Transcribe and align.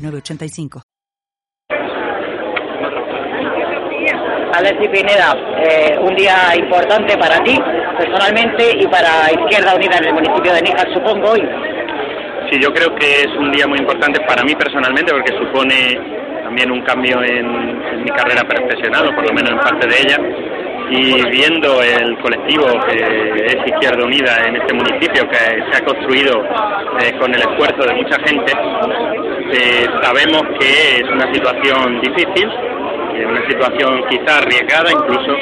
906985. 0.00 0.82
Alexis 4.52 4.88
Pineda, 4.90 5.34
eh, 5.62 5.98
un 6.02 6.14
día 6.16 6.34
importante 6.56 7.16
para 7.16 7.42
ti 7.42 7.58
personalmente 7.96 8.76
y 8.78 8.86
para 8.88 9.32
Izquierda 9.32 9.74
Unida 9.74 9.98
en 9.98 10.04
el 10.06 10.14
municipio 10.14 10.52
de 10.52 10.62
Níjar, 10.62 10.92
supongo. 10.92 11.36
Y... 11.36 11.40
Sí, 12.50 12.60
yo 12.60 12.72
creo 12.72 12.94
que 12.96 13.20
es 13.20 13.28
un 13.38 13.52
día 13.52 13.66
muy 13.66 13.78
importante 13.78 14.20
para 14.26 14.42
mí 14.42 14.54
personalmente 14.54 15.12
porque 15.12 15.32
supone 15.38 16.20
también 16.42 16.70
un 16.72 16.82
cambio 16.82 17.22
en, 17.22 17.46
en 17.46 18.02
mi 18.02 18.10
carrera 18.10 18.42
profesional, 18.42 19.08
o 19.08 19.14
por 19.14 19.24
lo 19.24 19.32
menos 19.32 19.52
en 19.52 19.58
parte 19.58 19.86
de 19.86 20.00
ella, 20.00 20.18
y 20.90 21.22
viendo 21.30 21.80
el 21.82 22.18
colectivo 22.18 22.66
que 22.88 22.96
es 23.46 23.56
Izquierda 23.64 24.04
Unida 24.04 24.48
en 24.48 24.56
este 24.56 24.74
municipio, 24.74 25.28
que 25.28 25.38
se 25.38 25.76
ha 25.76 25.84
construido 25.84 26.42
eh, 27.00 27.16
con 27.18 27.32
el 27.32 27.40
esfuerzo 27.40 27.82
de 27.86 27.94
mucha 27.94 28.18
gente, 28.26 28.52
eh, 29.52 29.86
sabemos 30.02 30.42
que 30.58 31.00
es 31.00 31.04
una 31.10 31.32
situación 31.32 32.00
difícil, 32.00 32.48
eh, 33.14 33.26
una 33.26 33.46
situación 33.48 34.02
quizá 34.08 34.38
arriesgada 34.38 34.90
incluso, 34.92 35.36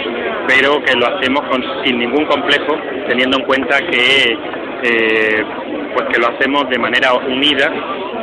pero 0.46 0.82
que 0.82 0.94
lo 0.94 1.06
hacemos 1.06 1.42
con, 1.48 1.62
sin 1.84 1.98
ningún 1.98 2.24
complejo, 2.26 2.76
teniendo 3.08 3.38
en 3.38 3.44
cuenta 3.44 3.78
que 3.78 4.36
pues 5.92 6.06
que 6.12 6.20
lo 6.20 6.28
hacemos 6.28 6.68
de 6.70 6.78
manera 6.78 7.12
unida 7.14 7.68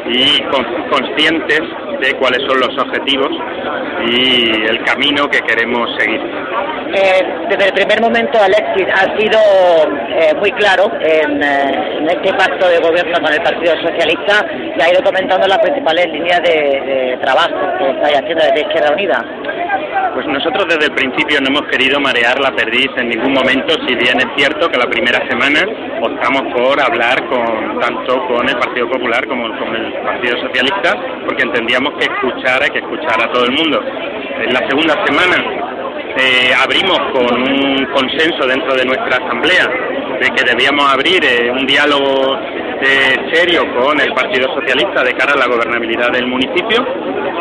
y 0.08 0.42
conscientes 0.90 1.62
de 2.00 2.14
cuáles 2.16 2.42
son 2.48 2.60
los 2.60 2.78
objetivos 2.78 3.32
y 4.08 4.66
el 4.66 4.84
camino 4.84 5.28
que 5.30 5.40
queremos 5.42 5.90
seguir. 5.98 6.22
Eh, 6.94 7.24
desde 7.50 7.68
el 7.68 7.74
primer 7.74 8.02
momento, 8.02 8.40
Alexis, 8.40 8.88
ha 8.94 9.18
sido 9.18 9.40
eh, 10.10 10.34
muy 10.40 10.52
claro 10.54 10.92
en, 11.00 11.44
eh, 11.44 11.98
en, 11.98 12.10
este 12.10 12.34
pacto 12.34 12.70
de 12.70 12.80
gobierno 12.80 13.20
con 13.20 13.34
el 13.34 13.42
Partido 13.42 13.74
Socialista 13.82 14.46
y 14.78 14.82
ha 14.82 14.92
ido 14.92 15.04
comentando 15.04 15.48
las 15.48 15.60
principales 15.60 16.08
líneas 16.08 16.42
de, 16.44 16.52
de 16.52 17.18
trabajo 17.22 17.78
que 17.78 17.90
estáis 17.90 18.18
haciendo 18.18 18.44
desde 18.46 18.62
Izquierda 18.62 18.94
Unida. 18.94 19.26
Pues 20.16 20.28
nosotros 20.28 20.66
desde 20.70 20.86
el 20.86 20.94
principio 20.94 21.42
no 21.42 21.50
hemos 21.50 21.68
querido 21.70 22.00
marear 22.00 22.40
la 22.40 22.50
perdiz 22.56 22.88
en 22.96 23.10
ningún 23.10 23.34
momento, 23.34 23.76
si 23.86 23.96
bien 23.96 24.16
es 24.18 24.28
cierto 24.38 24.70
que 24.70 24.78
la 24.78 24.88
primera 24.88 25.20
semana 25.28 25.60
optamos 26.02 26.54
por 26.54 26.80
hablar 26.80 27.28
con 27.28 27.82
tanto 27.82 28.26
con 28.26 28.48
el 28.48 28.56
Partido 28.56 28.90
Popular 28.90 29.28
como 29.28 29.44
con 29.60 29.76
el 29.76 29.92
Partido 30.04 30.40
Socialista, 30.40 30.96
porque 31.26 31.44
entendíamos 31.44 31.96
que 32.00 32.06
escuchar 32.06 32.64
hay 32.64 32.70
que 32.70 32.80
escuchar 32.80 33.22
a 33.22 33.30
todo 33.30 33.44
el 33.44 33.52
mundo. 33.52 33.84
En 34.40 34.54
la 34.54 34.66
segunda 34.70 35.06
semana 35.06 35.36
eh, 36.16 36.54
abrimos 36.64 36.98
con 37.12 37.36
un 37.36 37.86
consenso 37.88 38.48
dentro 38.48 38.74
de 38.74 38.86
nuestra 38.86 39.18
asamblea 39.18 39.68
de 40.22 40.30
que 40.32 40.50
debíamos 40.50 40.94
abrir 40.94 41.26
eh, 41.26 41.52
un 41.52 41.68
diálogo 41.68 42.40
eh, 42.82 43.16
serio 43.34 43.64
con 43.76 44.00
el 44.00 44.14
Partido 44.14 44.54
Socialista 44.54 45.04
de 45.04 45.14
cara 45.14 45.34
a 45.34 45.38
la 45.38 45.48
gobernabilidad 45.48 46.12
del 46.12 46.28
municipio. 46.28 46.86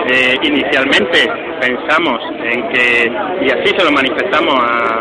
Eh, 0.08 0.36
inicialmente 0.42 1.28
pensamos 1.60 2.20
en 2.42 2.68
que, 2.68 3.10
y 3.42 3.50
así 3.50 3.74
se 3.76 3.84
lo 3.84 3.90
manifestamos 3.90 4.54
a, 4.58 5.00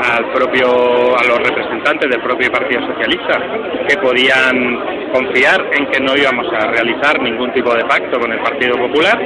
al 0.00 0.32
propio, 0.32 1.16
a 1.16 1.24
los 1.24 1.38
representantes 1.38 2.10
del 2.10 2.20
propio 2.20 2.50
Partido 2.50 2.80
Socialista, 2.86 3.38
que 3.86 3.96
podían 3.98 5.10
confiar 5.12 5.66
en 5.72 5.86
que 5.86 6.00
no 6.00 6.16
íbamos 6.16 6.46
a 6.52 6.68
realizar 6.68 7.20
ningún 7.20 7.52
tipo 7.52 7.74
de 7.74 7.84
pacto 7.84 8.18
con 8.18 8.32
el 8.32 8.40
Partido 8.40 8.76
Popular, 8.76 9.18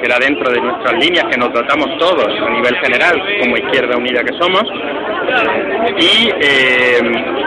que 0.00 0.06
era 0.06 0.18
dentro 0.18 0.50
de 0.50 0.60
nuestras 0.60 0.94
líneas 0.94 1.24
que 1.30 1.38
nos 1.38 1.52
dotamos 1.52 1.96
todos 1.98 2.26
a 2.26 2.50
nivel 2.50 2.76
general, 2.78 3.22
como 3.40 3.56
Izquierda 3.56 3.96
Unida 3.96 4.24
que 4.24 4.36
somos, 4.38 4.64
y 5.98 6.30
eh, 6.40 7.00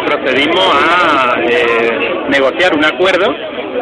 procedimos 0.05 0.67
a 0.73 1.39
eh, 1.41 1.98
negociar 2.29 2.75
un 2.75 2.85
acuerdo 2.85 3.35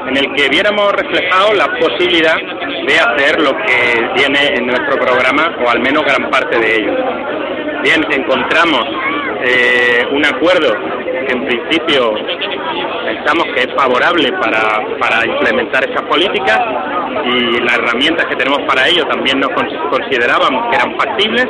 en 0.08 0.18
el 0.18 0.34
que 0.34 0.50
viéramos 0.50 0.92
reflejado 0.94 1.54
la 1.54 1.68
posibilidad 1.80 2.36
de 2.36 3.00
hacer 3.00 3.42
lo 3.42 3.52
que 3.58 4.10
viene 4.16 4.56
en 4.56 4.68
nuestro 4.68 4.98
programa, 4.98 5.56
o 5.66 5.70
al 5.70 5.80
menos 5.80 6.04
gran 6.04 6.30
parte 6.30 6.58
de 6.60 6.76
ello. 6.76 6.94
Bien, 7.84 8.04
encontramos 8.12 8.84
eh, 9.44 10.06
un 10.12 10.26
acuerdo 10.26 10.74
que 11.28 11.34
en 11.34 11.46
principio 11.46 12.16
pensamos 13.08 13.46
que 13.56 13.62
es 13.62 13.74
favorable 13.74 14.32
para, 14.34 14.84
para 15.00 15.26
implementar 15.26 15.84
esas 15.90 16.04
políticas 16.04 16.60
y 17.26 17.60
las 17.64 17.78
herramientas 17.78 18.26
que 18.26 18.36
tenemos 18.36 18.60
para 18.68 18.88
ello 18.88 19.06
también 19.06 19.40
nos 19.40 19.50
considerábamos 19.90 20.70
que 20.70 20.76
eran 20.76 20.96
factibles. 20.98 21.48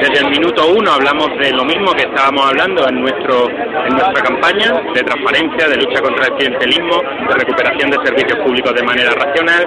Desde 0.00 0.24
el 0.24 0.30
minuto 0.30 0.68
uno 0.76 0.92
hablamos 0.92 1.28
de 1.38 1.52
lo 1.52 1.64
mismo 1.64 1.92
que 1.92 2.02
estábamos 2.02 2.46
hablando 2.46 2.86
en, 2.88 3.00
nuestro, 3.00 3.48
en 3.48 3.92
nuestra 3.94 4.22
campaña 4.22 4.82
de 4.94 5.02
transparencia, 5.02 5.68
de 5.68 5.76
lucha 5.76 6.02
contra 6.02 6.26
el 6.26 6.34
clientelismo, 6.34 7.00
de 7.28 7.34
recuperación 7.34 7.90
de 7.90 7.98
servicios 8.04 8.38
públicos 8.40 8.74
de 8.74 8.82
manera 8.82 9.12
racional, 9.12 9.64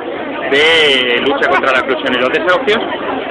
de 0.51 1.21
lucha 1.21 1.49
contra 1.49 1.71
la 1.71 1.79
exclusión 1.79 2.13
y 2.13 2.19
los 2.19 2.29
desahucios. 2.29 2.79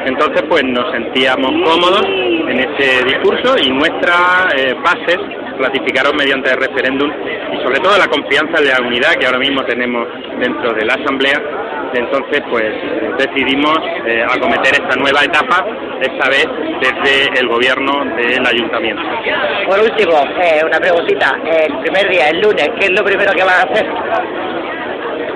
Entonces, 0.06 0.42
pues 0.48 0.64
nos 0.64 0.90
sentíamos 0.92 1.50
cómodos 1.64 2.04
en 2.04 2.58
ese 2.58 3.04
discurso 3.04 3.56
y 3.62 3.70
nuestras 3.70 4.54
eh, 4.56 4.74
bases 4.82 5.43
ratificaron 5.58 6.16
mediante 6.16 6.50
el 6.50 6.56
referéndum 6.56 7.10
y 7.52 7.62
sobre 7.62 7.80
todo 7.80 7.96
la 7.98 8.08
confianza 8.08 8.60
de 8.60 8.68
la 8.68 8.80
unidad 8.86 9.14
que 9.14 9.26
ahora 9.26 9.38
mismo 9.38 9.64
tenemos 9.64 10.06
dentro 10.38 10.72
de 10.72 10.84
la 10.84 10.94
Asamblea. 10.94 11.40
Entonces, 11.94 12.42
pues 12.50 12.74
decidimos 13.18 13.78
eh, 14.04 14.24
acometer 14.28 14.74
esta 14.74 14.96
nueva 14.96 15.22
etapa, 15.22 15.64
esta 16.00 16.28
vez 16.28 16.46
desde 16.80 17.38
el 17.38 17.48
gobierno 17.48 18.04
del 18.16 18.44
ayuntamiento. 18.44 19.02
Por 19.68 19.80
último, 19.80 20.12
eh, 20.42 20.60
una 20.64 20.80
preguntita. 20.80 21.38
El 21.44 21.78
primer 21.78 22.08
día, 22.08 22.30
el 22.30 22.40
lunes, 22.40 22.68
¿qué 22.80 22.86
es 22.86 22.90
lo 22.90 23.04
primero 23.04 23.32
que 23.32 23.44
vas 23.44 23.54
a 23.54 23.62
hacer? 23.62 23.86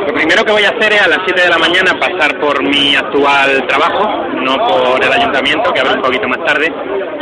Lo 0.09 0.15
primero 0.15 0.43
que 0.43 0.53
voy 0.53 0.65
a 0.65 0.71
hacer 0.71 0.93
es 0.93 1.03
a 1.03 1.09
las 1.09 1.19
7 1.27 1.43
de 1.43 1.49
la 1.49 1.59
mañana 1.59 1.93
pasar 2.01 2.41
por 2.41 2.63
mi 2.63 2.97
actual 2.97 3.67
trabajo, 3.69 4.25
no 4.43 4.57
por 4.67 5.05
el 5.05 5.13
ayuntamiento, 5.13 5.71
que 5.73 5.81
abre 5.81 5.95
un 5.95 6.03
poquito 6.03 6.27
más 6.29 6.43
tarde, 6.47 6.73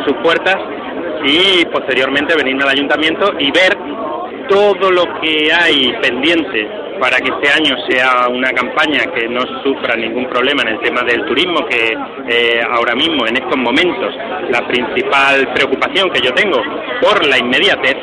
sus 0.05 0.15
puertas, 0.23 0.57
y 1.25 1.65
posteriormente 1.67 2.35
venirme 2.37 2.65
al 2.65 2.71
ayuntamiento 2.71 3.35
y 3.39 3.51
ver 3.51 3.77
todo 4.49 4.91
lo 4.91 5.21
que 5.21 5.51
hay 5.53 5.93
pendiente 6.01 6.69
para 7.01 7.19
que 7.19 7.31
este 7.31 7.49
año 7.51 7.77
sea 7.89 8.29
una 8.29 8.51
campaña 8.53 9.01
que 9.15 9.29
no 9.29 9.43
sufra 9.63 9.97
ningún 9.97 10.27
problema 10.29 10.63
en 10.63 10.69
el 10.69 10.81
tema 10.81 11.03
del 11.03 11.25
turismo, 11.27 11.67
que 11.67 11.97
eh, 12.29 12.61
ahora 12.71 12.95
mismo, 12.95 13.27
en 13.27 13.37
estos 13.37 13.57
momentos, 13.57 14.15
la 14.51 14.67
principal 14.67 15.53
preocupación 15.53 16.11
que 16.11 16.21
yo 16.21 16.33
tengo 16.33 16.63
por 17.01 17.27
la 17.27 17.39
inmediatez 17.39 17.97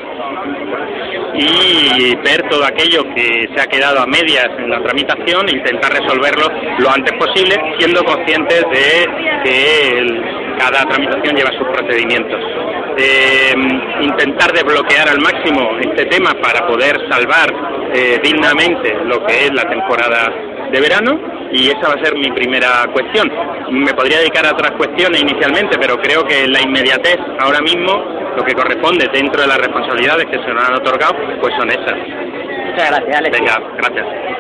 y 1.36 2.16
ver 2.18 2.48
todo 2.50 2.64
aquello 2.64 3.04
que 3.16 3.50
se 3.54 3.62
ha 3.62 3.66
quedado 3.66 4.00
a 4.00 4.06
medias 4.06 4.50
en 4.58 4.70
la 4.70 4.82
tramitación 4.84 5.50
e 5.50 5.58
intentar 5.58 5.92
resolverlo 5.92 6.46
lo 6.78 6.90
antes 6.90 7.14
posible, 7.14 7.56
siendo 7.80 8.04
conscientes 8.04 8.62
de 8.72 9.44
que 9.44 9.93
cada 10.64 10.86
tramitación 10.86 11.36
lleva 11.36 11.52
sus 11.58 11.68
procedimientos. 11.68 12.40
Eh, 12.98 13.54
intentar 14.02 14.54
desbloquear 14.54 15.10
al 15.10 15.20
máximo 15.20 15.78
este 15.82 16.06
tema 16.06 16.32
para 16.42 16.66
poder 16.68 16.96
salvar 17.10 17.50
eh, 17.94 18.20
dignamente 18.24 18.96
lo 19.06 19.26
que 19.26 19.46
es 19.46 19.54
la 19.54 19.68
temporada 19.68 20.32
de 20.72 20.80
verano 20.80 21.20
y 21.52 21.68
esa 21.68 21.88
va 21.90 21.96
a 22.00 22.06
ser 22.06 22.16
mi 22.16 22.32
primera 22.32 22.88
cuestión. 22.94 23.32
Me 23.72 23.94
podría 23.94 24.20
dedicar 24.20 24.46
a 24.46 24.54
otras 24.54 24.72
cuestiones 24.72 25.22
inicialmente, 25.22 25.78
pero 25.80 25.98
creo 25.98 26.24
que 26.24 26.48
la 26.48 26.62
inmediatez 26.62 27.18
ahora 27.40 27.60
mismo, 27.62 27.92
lo 28.38 28.44
que 28.44 28.54
corresponde 28.54 29.10
dentro 29.12 29.42
de 29.42 29.48
las 29.48 29.58
responsabilidades 29.58 30.26
que 30.28 30.40
se 30.40 30.54
nos 30.54 30.64
han 30.64 30.76
otorgado, 30.76 31.16
pues 31.42 31.54
son 31.58 31.70
esas. 31.70 31.98
Muchas 31.98 32.90
gracias, 32.90 33.18
Alex. 33.18 33.38
Venga, 33.38 33.62
gracias. 33.78 34.33